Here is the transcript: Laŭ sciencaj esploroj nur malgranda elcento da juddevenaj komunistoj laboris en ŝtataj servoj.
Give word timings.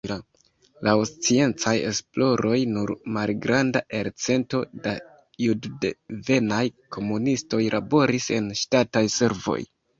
Laŭ 0.85 0.93
sciencaj 1.09 1.73
esploroj 1.89 2.55
nur 2.77 2.93
malgranda 3.19 3.83
elcento 3.99 4.63
da 4.87 4.95
juddevenaj 5.45 6.65
komunistoj 6.99 7.63
laboris 7.79 8.31
en 8.41 8.53
ŝtataj 8.67 9.09
servoj. 9.21 9.63